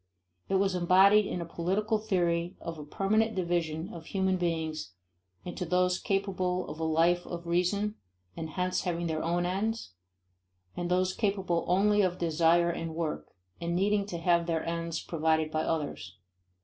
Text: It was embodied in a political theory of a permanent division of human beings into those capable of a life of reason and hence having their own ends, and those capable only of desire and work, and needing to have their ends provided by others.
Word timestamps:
It 0.49 0.55
was 0.55 0.73
embodied 0.73 1.27
in 1.27 1.41
a 1.41 1.45
political 1.45 1.99
theory 1.99 2.57
of 2.59 2.79
a 2.79 2.83
permanent 2.83 3.35
division 3.35 3.93
of 3.93 4.07
human 4.07 4.35
beings 4.35 4.93
into 5.45 5.63
those 5.63 5.99
capable 5.99 6.67
of 6.71 6.79
a 6.79 6.83
life 6.83 7.23
of 7.27 7.45
reason 7.45 7.93
and 8.35 8.49
hence 8.49 8.81
having 8.81 9.05
their 9.05 9.21
own 9.23 9.45
ends, 9.45 9.93
and 10.75 10.89
those 10.89 11.13
capable 11.13 11.65
only 11.67 12.01
of 12.01 12.17
desire 12.17 12.71
and 12.71 12.95
work, 12.95 13.27
and 13.61 13.75
needing 13.75 14.07
to 14.07 14.17
have 14.17 14.47
their 14.47 14.65
ends 14.65 14.99
provided 14.99 15.51
by 15.51 15.61
others. 15.61 16.17